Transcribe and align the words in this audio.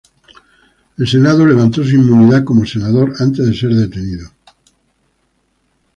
El 0.97 1.07
Senado 1.07 1.45
levantó 1.45 1.83
su 1.83 1.91
inmunidad 1.91 2.43
como 2.43 2.65
senador 2.65 3.13
antes 3.19 3.45
de 3.45 3.55
ser 3.55 3.69
detenido. 3.69 4.31